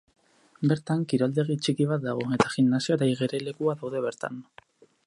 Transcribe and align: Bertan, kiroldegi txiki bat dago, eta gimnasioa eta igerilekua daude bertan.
Bertan, 0.71 1.03
kiroldegi 1.11 1.57
txiki 1.67 1.87
bat 1.91 2.05
dago, 2.09 2.27
eta 2.39 2.51
gimnasioa 2.57 2.99
eta 3.01 3.13
igerilekua 3.13 3.79
daude 3.85 4.05
bertan. 4.09 4.43